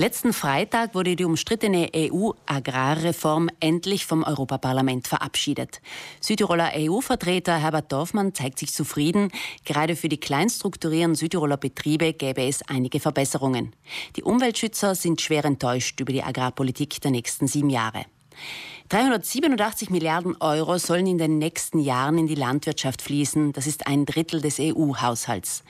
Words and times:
Letzten 0.00 0.32
Freitag 0.32 0.94
wurde 0.94 1.14
die 1.14 1.26
umstrittene 1.26 1.90
EU-Agrarreform 1.94 3.50
endlich 3.60 4.06
vom 4.06 4.22
Europaparlament 4.22 5.06
verabschiedet. 5.06 5.82
Südtiroler 6.22 6.70
EU-Vertreter 6.74 7.58
Herbert 7.58 7.92
Dorfmann 7.92 8.32
zeigt 8.32 8.60
sich 8.60 8.72
zufrieden. 8.72 9.30
Gerade 9.66 9.96
für 9.96 10.08
die 10.08 10.18
kleinstrukturierten 10.18 11.16
Südtiroler 11.16 11.58
Betriebe 11.58 12.14
gäbe 12.14 12.44
es 12.44 12.62
einige 12.62 12.98
Verbesserungen. 12.98 13.76
Die 14.16 14.22
Umweltschützer 14.22 14.94
sind 14.94 15.20
schwer 15.20 15.44
enttäuscht 15.44 16.00
über 16.00 16.14
die 16.14 16.22
Agrarpolitik 16.22 17.02
der 17.02 17.10
nächsten 17.10 17.46
sieben 17.46 17.68
Jahre. 17.68 18.06
387 18.90 19.90
Milliarden 19.90 20.36
Euro 20.40 20.76
sollen 20.78 21.06
in 21.06 21.16
den 21.16 21.38
nächsten 21.38 21.78
Jahren 21.78 22.18
in 22.18 22.26
die 22.26 22.34
Landwirtschaft 22.34 23.02
fließen. 23.02 23.52
Das 23.52 23.68
ist 23.68 23.86
ein 23.86 24.04
Drittel 24.04 24.40
des 24.40 24.58
EU-Haushalts. 24.58 25.62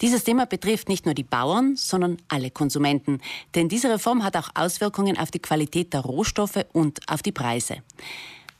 Dieses 0.00 0.24
Thema 0.24 0.46
betrifft 0.46 0.88
nicht 0.88 1.04
nur 1.04 1.14
die 1.14 1.22
Bauern, 1.22 1.76
sondern 1.76 2.16
alle 2.26 2.50
Konsumenten. 2.50 3.20
Denn 3.54 3.68
diese 3.68 3.88
Reform 3.88 4.24
hat 4.24 4.36
auch 4.36 4.48
Auswirkungen 4.56 5.16
auf 5.16 5.30
die 5.30 5.38
Qualität 5.38 5.92
der 5.92 6.00
Rohstoffe 6.00 6.66
und 6.72 6.98
auf 7.08 7.22
die 7.22 7.30
Preise. 7.30 7.84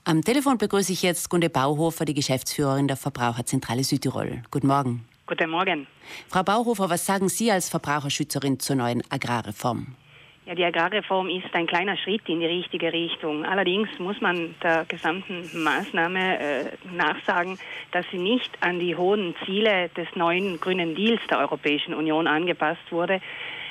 Am 0.04 0.22
Telefon 0.22 0.56
begrüße 0.56 0.92
ich 0.92 1.02
jetzt 1.02 1.28
Gunde 1.28 1.50
Bauhofer, 1.50 2.04
die 2.04 2.14
Geschäftsführerin 2.14 2.86
der 2.86 2.96
Verbraucherzentrale 2.96 3.82
Südtirol. 3.82 4.40
Guten 4.52 4.68
Morgen. 4.68 5.04
Guten 5.26 5.50
Morgen. 5.50 5.88
Frau 6.28 6.44
Bauhofer, 6.44 6.88
was 6.88 7.04
sagen 7.04 7.28
Sie 7.28 7.50
als 7.50 7.68
Verbraucherschützerin 7.68 8.60
zur 8.60 8.76
neuen 8.76 9.02
Agrarreform? 9.10 9.96
Ja, 10.46 10.54
die 10.54 10.64
Agrarreform 10.64 11.28
ist 11.28 11.52
ein 11.54 11.66
kleiner 11.66 11.96
Schritt 11.96 12.28
in 12.28 12.38
die 12.38 12.46
richtige 12.46 12.92
Richtung. 12.92 13.44
Allerdings 13.44 13.88
muss 13.98 14.20
man 14.20 14.54
der 14.62 14.84
gesamten 14.84 15.42
Maßnahme 15.52 16.38
äh, 16.38 16.64
nachsagen, 16.94 17.58
dass 17.90 18.06
sie 18.12 18.18
nicht 18.18 18.50
an 18.60 18.78
die 18.78 18.94
hohen 18.94 19.34
Ziele 19.44 19.88
des 19.96 20.06
neuen 20.14 20.60
grünen 20.60 20.94
Deals 20.94 21.20
der 21.28 21.40
Europäischen 21.40 21.94
Union 21.94 22.28
angepasst 22.28 22.92
wurde. 22.92 23.20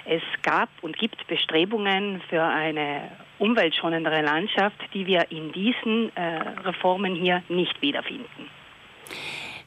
Es 0.04 0.22
gab 0.44 0.68
und 0.82 0.98
gibt 0.98 1.26
Bestrebungen 1.28 2.22
für 2.30 2.44
eine 2.44 3.10
umweltschonendere 3.40 4.22
Landschaft, 4.22 4.78
die 4.94 5.08
wir 5.08 5.32
in 5.32 5.54
diesen 5.54 6.14
äh, 6.18 6.42
Reformen 6.66 7.16
hier 7.16 7.42
nicht 7.48 7.82
wiederfinden. 7.82 8.50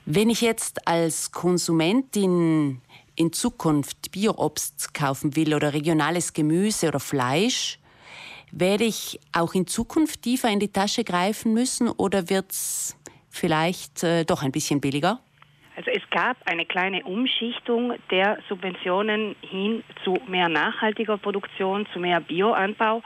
Wenn 0.05 0.29
ich 0.29 0.43
jetzt 0.43 0.87
als 0.87 1.33
Konsumentin 1.33 2.83
in 3.19 3.33
Zukunft 3.33 4.13
Bioobst 4.13 4.95
kaufen 4.95 5.35
will 5.35 5.55
oder 5.55 5.75
regionales 5.75 6.33
Gemüse 6.33 6.89
oder 6.89 7.01
Fleisch, 7.01 7.79
werde 8.53 8.85
ich 8.85 9.19
auch 9.33 9.55
in 9.55 9.67
Zukunft 9.67 10.23
tiefer 10.23 10.49
in 10.49 10.61
die 10.61 10.73
Tasche 10.73 11.05
greifen 11.05 11.53
müssen 11.53 11.89
oder 11.89 12.31
wird 12.31 12.53
es 12.53 12.97
vielleicht 13.29 14.05
äh, 14.05 14.25
doch 14.25 14.43
ein 14.43 14.53
bisschen 14.53 14.81
billiger? 14.81 15.19
Also 15.77 15.91
es 15.91 16.03
gab 16.11 16.37
eine 16.45 16.65
kleine 16.65 17.05
Umschichtung 17.05 17.95
der 18.11 18.39
Subventionen 18.49 19.37
hin 19.43 19.85
zu 20.03 20.17
mehr 20.27 20.49
nachhaltiger 20.49 21.19
Produktion, 21.19 21.87
zu 21.93 22.01
mehr 22.01 22.21
Bioanbau. 22.21 23.03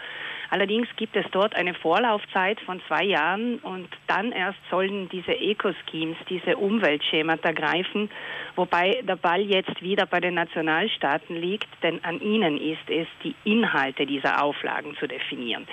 Allerdings 0.52 0.86
gibt 0.96 1.16
es 1.16 1.24
dort 1.32 1.54
eine 1.54 1.72
Vorlaufzeit 1.72 2.60
von 2.60 2.82
zwei 2.86 3.04
Jahren 3.04 3.56
und 3.60 3.88
dann 4.06 4.32
erst 4.32 4.58
sollen 4.70 5.08
diese 5.08 5.32
Eco-Schemes, 5.32 6.18
diese 6.28 6.58
Umweltschemata 6.58 7.52
greifen, 7.52 8.10
wobei 8.54 9.00
der 9.02 9.16
Ball 9.16 9.40
jetzt 9.40 9.80
wieder 9.80 10.04
bei 10.04 10.20
den 10.20 10.34
Nationalstaaten 10.34 11.36
liegt, 11.36 11.68
denn 11.82 12.04
an 12.04 12.20
ihnen 12.20 12.60
ist 12.60 12.86
es, 12.88 13.06
die 13.24 13.34
Inhalte 13.44 14.04
dieser 14.04 14.42
Auflagen 14.42 14.94
zu 15.00 15.08
definieren. 15.08 15.66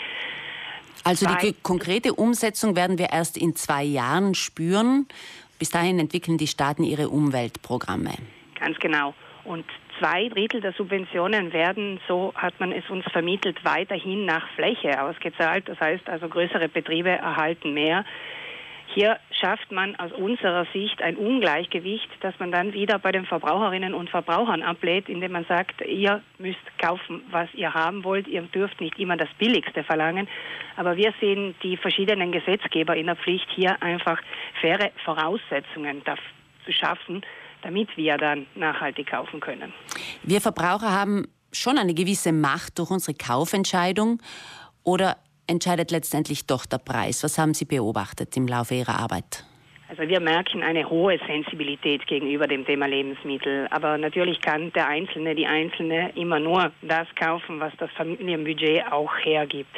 Also 1.03 1.25
die 1.41 1.55
konkrete 1.61 2.14
Umsetzung 2.14 2.77
werden 2.77 2.97
wir 2.97 3.09
erst 3.11 3.36
in 3.36 3.58
zwei 3.58 3.83
Jahren 3.83 4.33
spüren. 4.33 5.09
Bis 5.59 5.71
dahin 5.71 5.99
entwickeln 5.99 6.38
die 6.38 6.47
Staaten 6.47 6.86
ihre 6.86 7.09
Umweltprogramme. 7.09 8.14
Ganz 8.58 8.80
genau. 8.80 9.14
Und 9.43 9.66
zwei 10.00 10.30
Drittel 10.30 10.61
der 10.61 10.73
Subventionen 10.73 11.53
werden, 11.53 12.00
so 12.08 12.33
hat 12.36 12.59
man 12.59 12.72
es 12.72 12.89
uns 12.89 13.05
vermittelt, 13.11 13.64
weiterhin 13.64 14.25
nach 14.25 14.47
Fläche 14.55 15.02
ausgezahlt. 15.02 15.67
Das 15.67 15.80
heißt 15.80 16.09
also, 16.09 16.28
größere 16.28 16.69
Betriebe 16.69 17.09
erhalten 17.09 17.73
mehr. 17.73 18.05
Hier 18.95 19.20
schafft 19.30 19.72
man 19.72 19.95
aus 19.97 20.11
unserer 20.14 20.66
Sicht 20.73 20.99
ein 21.04 21.15
Ungleichgewicht, 21.15 22.10
das 22.21 22.33
man 22.39 22.52
dann 22.52 22.73
wieder 22.73 22.98
bei 22.98 23.11
den 23.11 23.26
Verbraucherinnen 23.26 23.93
und 23.93 24.10
Verbrauchern 24.10 24.64
ablehnt, 24.64 25.10
indem 25.10 25.33
man 25.33 25.45
sagt, 25.45 25.82
ihr 25.82 26.23
müsst 26.39 26.60
kaufen, 26.80 27.21
was 27.30 27.54
ihr 27.54 27.71
haben 27.71 28.04
wollt, 28.04 28.27
ihr 28.27 28.42
dürft 28.42 28.81
nicht 28.81 28.98
immer 28.98 29.16
das 29.16 29.30
Billigste 29.37 29.83
verlangen. 29.83 30.27
Aber 30.76 30.98
wir 30.98 31.14
sehen 31.20 31.54
die 31.61 31.77
verschiedenen 31.77 32.31
Gesetzgeber 32.31 32.95
in 32.95 33.05
der 33.05 33.16
Pflicht, 33.16 33.48
hier 33.52 33.80
einfach 33.83 34.20
faire 34.60 34.89
Voraussetzungen 35.05 36.02
zu 36.66 36.71
schaffen, 36.71 37.21
damit 37.61 37.95
wir 37.97 38.17
dann 38.17 38.45
nachhaltig 38.55 39.08
kaufen 39.08 39.39
können. 39.39 39.73
Wir 40.23 40.42
Verbraucher 40.42 40.92
haben 40.92 41.25
schon 41.52 41.77
eine 41.77 41.93
gewisse 41.93 42.31
Macht 42.31 42.80
durch 42.80 42.92
unsere 42.92 43.17
Kaufentscheidung 43.17 44.21
oder 44.83 45.17
entscheidet 45.47 45.92
letztendlich 45.92 46.45
doch 46.45 46.65
der 46.65 46.77
Preis? 46.77 47.23
Was 47.23 47.37
haben 47.37 47.53
Sie 47.53 47.65
beobachtet 47.65 48.36
im 48.37 48.48
Laufe 48.48 48.75
Ihrer 48.75 48.99
Arbeit? 48.99 49.43
Also 49.89 50.03
wir 50.03 50.19
merken 50.19 50.61
eine 50.61 50.87
hohe 50.87 51.17
Sensibilität 51.25 52.05
gegenüber 52.05 52.48
dem 52.48 52.64
Thema 52.64 52.86
Lebensmittel. 52.86 53.67
Aber 53.71 53.98
natürlich 53.98 54.39
kann 54.39 54.71
der 54.73 54.87
Einzelne, 54.87 55.33
die 55.33 55.48
Einzelne 55.48 56.11
immer 56.15 56.39
nur 56.39 56.71
das 56.83 57.08
kaufen, 57.15 57.59
was 57.59 57.73
das 57.80 57.89
Familienbudget 57.98 58.92
auch 58.92 59.11
hergibt 59.23 59.75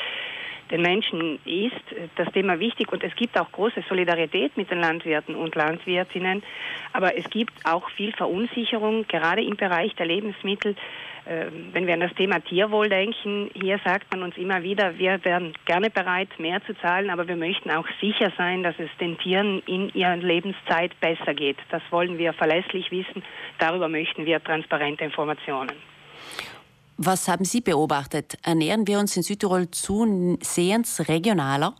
den 0.72 0.82
Menschen 0.82 1.40
ist 1.46 1.76
das 2.16 2.32
Thema 2.32 2.60
wichtig 2.60 2.92
und 2.92 3.04
es 3.04 3.14
gibt 3.16 3.40
auch 3.40 3.52
große 3.52 3.84
Solidarität 3.88 4.56
mit 4.58 4.72
den 4.72 4.80
Landwirten 4.80 5.36
und 5.36 5.54
Landwirtinnen, 5.56 6.44
aber 6.94 7.18
es 7.18 7.30
gibt 7.30 7.54
auch 7.66 7.90
viel 7.92 8.14
Verunsicherung, 8.14 9.06
gerade 9.08 9.44
im 9.44 9.58
Bereich 9.58 9.94
der 9.96 10.06
Lebensmittel. 10.06 10.76
Ähm, 11.28 11.70
wenn 11.74 11.86
wir 11.86 11.94
an 11.94 12.00
das 12.00 12.14
Thema 12.16 12.40
Tierwohl 12.40 12.90
denken, 12.90 13.52
hier 13.54 13.80
sagt 13.86 14.12
man 14.12 14.24
uns 14.24 14.38
immer 14.38 14.64
wieder, 14.64 14.98
wir 14.98 15.24
wären 15.24 15.54
gerne 15.66 15.90
bereit, 15.90 16.30
mehr 16.40 16.64
zu 16.66 16.74
zahlen, 16.78 17.12
aber 17.12 17.28
wir 17.28 17.36
möchten 17.36 17.70
auch 17.70 17.86
sicher 18.00 18.32
sein, 18.38 18.64
dass 18.64 18.76
es 18.80 18.90
den 19.00 19.18
Tieren 19.20 19.62
in 19.68 19.94
ihrer 19.94 20.16
Lebenszeit 20.16 21.00
besser 21.00 21.34
geht. 21.36 21.58
Das 21.70 21.84
wollen 21.92 22.18
wir 22.18 22.34
verlässlich 22.34 22.90
wissen. 22.90 23.24
Darüber 23.60 23.88
möchten 23.88 24.26
wir 24.26 24.44
transparente 24.44 25.04
Informationen. 25.04 25.91
Was 27.04 27.28
haben 27.28 27.46
Sie 27.46 27.62
beobachtet? 27.62 28.38
Ernähren 28.44 28.86
wir 28.86 29.00
uns 29.00 29.18
in 29.18 29.24
Südtirol 29.24 29.72
zusehends 29.72 31.10
regionaler? 31.10 31.74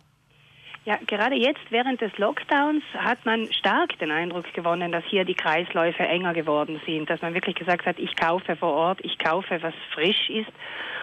Ja, 0.84 0.98
gerade 1.06 1.36
jetzt 1.36 1.60
während 1.70 2.00
des 2.00 2.10
Lockdowns 2.18 2.82
hat 2.98 3.24
man 3.24 3.46
stark 3.52 3.96
den 4.00 4.10
Eindruck 4.10 4.52
gewonnen, 4.52 4.90
dass 4.90 5.04
hier 5.04 5.24
die 5.24 5.36
Kreisläufe 5.36 6.02
enger 6.02 6.34
geworden 6.34 6.80
sind, 6.86 7.08
dass 7.08 7.22
man 7.22 7.34
wirklich 7.34 7.54
gesagt 7.54 7.86
hat, 7.86 8.00
ich 8.00 8.16
kaufe 8.16 8.56
vor 8.56 8.72
Ort, 8.72 8.98
ich 9.04 9.16
kaufe, 9.18 9.62
was 9.62 9.74
frisch 9.94 10.28
ist. 10.28 10.50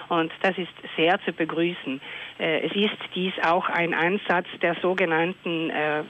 Und 0.09 0.31
das 0.41 0.57
ist 0.57 0.73
sehr 0.97 1.19
zu 1.21 1.31
begrüßen. 1.31 2.01
Äh, 2.39 2.67
es 2.67 2.75
ist 2.75 2.97
dies 3.15 3.33
auch 3.43 3.69
ein 3.69 3.93
Ansatz 3.93 4.47
der 4.61 4.75
sogenannten 4.81 5.69
äh, 5.69 6.03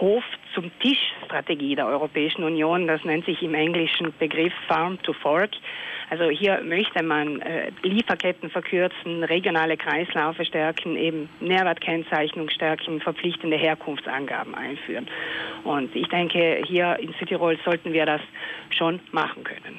Hof 0.00 0.24
zum 0.54 0.70
Tisch 0.80 1.12
Strategie 1.26 1.74
der 1.74 1.86
Europäischen 1.86 2.42
Union. 2.42 2.86
Das 2.86 3.04
nennt 3.04 3.26
sich 3.26 3.42
im 3.42 3.54
englischen 3.54 4.12
Begriff 4.18 4.52
Farm 4.66 5.00
to 5.02 5.12
Fork. 5.12 5.50
Also 6.10 6.30
hier 6.30 6.62
möchte 6.62 7.02
man 7.02 7.42
äh, 7.42 7.70
Lieferketten 7.82 8.48
verkürzen, 8.48 9.24
regionale 9.24 9.76
Kreislaufe 9.76 10.44
stärken, 10.44 10.96
eben 10.96 11.28
Nährwertkennzeichnung 11.40 12.48
stärken, 12.48 13.00
verpflichtende 13.00 13.58
Herkunftsangaben 13.58 14.54
einführen. 14.54 15.06
Und 15.64 15.94
ich 15.94 16.08
denke, 16.08 16.62
hier 16.66 16.98
in 16.98 17.12
Südtirol 17.18 17.58
sollten 17.62 17.92
wir 17.92 18.06
das 18.06 18.22
schon 18.70 19.00
machen 19.12 19.44
können. 19.44 19.78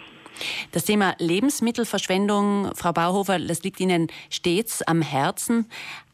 Das 0.71 0.85
Thema 0.85 1.15
Lebensmittelverschwendung, 1.19 2.71
Frau 2.75 2.93
Bauhofer, 2.93 3.39
das 3.39 3.63
liegt 3.63 3.79
Ihnen 3.79 4.07
stets 4.29 4.81
am 4.81 5.01
Herzen. 5.01 5.69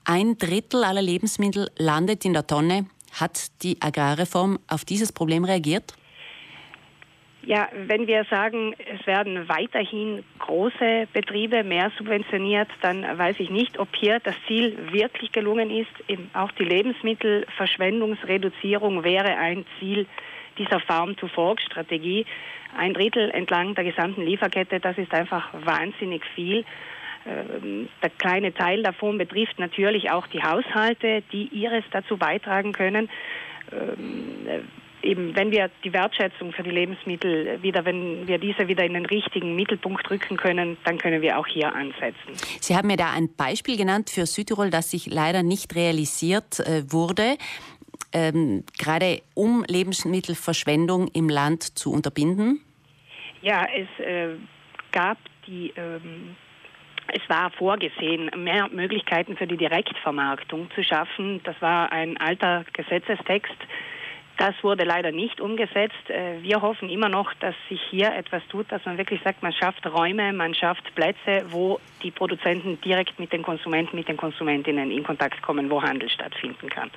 Ein 0.06 0.38
Drittel 0.38 0.84
aller 0.84 1.02
Lebensmittel 1.02 1.70
landet 1.78 2.26
in 2.26 2.34
der 2.34 2.48
Tonne. 2.48 2.86
Hat 3.20 3.64
die 3.64 3.82
Agrarreform 3.82 4.60
auf 4.68 4.86
dieses 4.86 5.12
Problem 5.12 5.46
reagiert? 5.46 5.96
Ja, 7.46 7.70
wenn 7.76 8.08
wir 8.08 8.24
sagen, 8.26 8.76
es 8.92 9.06
werden 9.06 9.48
weiterhin 9.48 10.26
große 10.40 11.08
Betriebe 11.14 11.64
mehr 11.64 11.92
subventioniert, 11.96 12.70
dann 12.82 13.04
weiß 13.04 13.40
ich 13.40 13.52
nicht, 13.52 13.78
ob 13.78 13.96
hier 13.96 14.20
das 14.20 14.34
Ziel 14.48 14.76
wirklich 14.92 15.32
gelungen 15.32 15.70
ist. 15.70 15.92
auch 16.34 16.52
die 16.54 16.64
Lebensmittelverschwendungsreduzierung 16.64 19.04
wäre 19.04 19.38
ein 19.38 19.64
Ziel 19.80 20.08
dieser 20.58 20.80
Farm-to-Fork-Strategie. 20.80 22.26
Ein 22.78 22.94
Drittel 22.94 23.30
entlang 23.32 23.76
der 23.76 23.84
gesamten 23.84 24.24
Lieferkette, 24.24 24.80
das 24.80 24.98
ist 24.98 25.14
einfach 25.14 25.50
wahnsinnig 25.54 26.24
viel. 26.36 26.66
Ähm, 27.26 27.90
der 28.04 28.10
kleine 28.12 28.54
Teil 28.54 28.84
davon 28.84 29.18
betrifft 29.18 29.60
natürlich 29.60 30.12
auch 30.12 30.28
die 30.28 30.44
Haushalte, 30.44 31.24
die 31.32 31.48
ihres 31.48 31.84
dazu 31.92 32.18
beitragen 32.18 32.72
können 32.72 33.10
ähm, 33.72 34.68
eben, 35.02 35.36
wenn 35.36 35.52
wir 35.52 35.70
die 35.84 35.94
Wertschätzung 35.94 36.52
für 36.52 36.64
die 36.64 36.72
Lebensmittel 36.72 37.62
wieder, 37.62 37.86
wenn 37.86 38.28
wir 38.28 38.40
diese 38.40 38.68
wieder 38.68 38.84
in 38.84 38.94
den 38.94 39.06
richtigen 39.06 39.56
Mittelpunkt 39.56 40.10
rücken 40.10 40.36
können, 40.36 40.78
dann 40.84 40.98
können 40.98 41.22
wir 41.22 41.38
auch 41.38 41.48
hier 41.48 41.74
ansetzen. 41.74 42.34
Sie 42.60 42.76
haben 42.76 42.88
mir 42.88 42.98
da 42.98 43.12
ein 43.12 43.30
Beispiel 43.36 43.78
genannt 43.78 44.10
für 44.10 44.26
Südtirol, 44.26 44.70
das 44.72 44.92
sich 44.92 45.08
leider 45.08 45.44
nicht 45.44 45.76
realisiert 45.76 46.60
äh, 46.60 46.92
wurde. 46.92 47.38
Ähm, 48.18 48.64
gerade 48.80 49.22
um 49.34 49.66
Lebensmittelverschwendung 49.68 51.10
im 51.10 51.28
Land 51.28 51.78
zu 51.78 51.92
unterbinden? 51.92 52.62
Ja, 53.42 53.66
es 53.66 53.90
äh, 54.00 54.36
gab 54.94 55.18
die 55.46 55.74
ähm, 55.76 56.38
es 57.10 57.22
war 57.30 57.52
vorgesehen, 57.52 58.32
mehr 58.38 58.70
Möglichkeiten 58.70 59.36
für 59.36 59.48
die 59.48 59.58
Direktvermarktung 59.58 60.72
zu 60.74 60.84
schaffen. 60.84 61.42
Das 61.44 61.62
war 61.62 61.92
ein 61.92 62.18
alter 62.18 62.64
Gesetzestext. 62.74 63.58
Das 64.38 64.56
wurde 64.64 64.86
leider 64.86 65.12
nicht 65.12 65.42
umgesetzt. 65.42 66.10
Äh, 66.10 66.42
wir 66.42 66.62
hoffen 66.62 66.90
immer 66.90 67.10
noch, 67.10 67.34
dass 67.36 67.56
sich 67.70 67.82
hier 67.90 68.14
etwas 68.16 68.44
tut, 68.48 68.72
dass 68.72 68.86
man 68.86 68.98
wirklich 68.98 69.22
sagt, 69.24 69.44
man 69.44 69.54
schafft 69.54 69.86
Räume, 69.86 70.32
man 70.32 70.54
schafft 70.54 70.96
Plätze, 70.96 71.46
wo 71.50 71.80
die 72.02 72.12
Produzenten 72.12 72.80
direkt 72.80 73.20
mit 73.20 73.34
den 73.34 73.44
Konsumenten, 73.44 73.96
mit 73.96 74.08
den 74.08 74.18
Konsumentinnen 74.18 74.90
in 74.90 75.04
Kontakt 75.04 75.42
kommen, 75.42 75.70
wo 75.70 75.82
Handel 75.82 76.10
stattfinden 76.10 76.70
kann. 76.70 76.92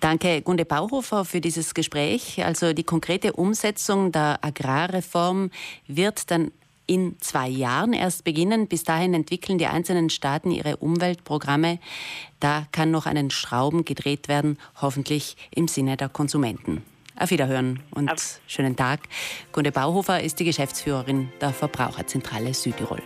Danke, 0.00 0.40
Gunde 0.40 0.64
Bauhofer, 0.64 1.26
für 1.26 1.42
dieses 1.42 1.74
Gespräch. 1.74 2.42
Also 2.44 2.72
die 2.72 2.84
konkrete 2.84 3.34
Umsetzung 3.34 4.12
der 4.12 4.38
Agrarreform 4.42 5.50
wird 5.86 6.30
dann 6.30 6.50
in 6.86 7.16
zwei 7.20 7.48
Jahren 7.48 7.92
erst 7.92 8.24
beginnen. 8.24 8.66
Bis 8.66 8.82
dahin 8.82 9.14
entwickeln 9.14 9.58
die 9.58 9.66
einzelnen 9.66 10.10
Staaten 10.10 10.50
ihre 10.50 10.78
Umweltprogramme. 10.78 11.78
Da 12.40 12.66
kann 12.72 12.90
noch 12.90 13.06
einen 13.06 13.30
Schrauben 13.30 13.84
gedreht 13.84 14.26
werden, 14.26 14.58
hoffentlich 14.80 15.36
im 15.54 15.68
Sinne 15.68 15.96
der 15.96 16.08
Konsumenten. 16.08 16.82
Auf 17.16 17.30
Wiederhören 17.30 17.80
und 17.90 18.10
Auf. 18.10 18.40
schönen 18.46 18.76
Tag. 18.76 19.00
Gunde 19.52 19.70
Bauhofer 19.70 20.22
ist 20.22 20.40
die 20.40 20.44
Geschäftsführerin 20.44 21.28
der 21.42 21.52
Verbraucherzentrale 21.52 22.54
Südtirol. 22.54 23.02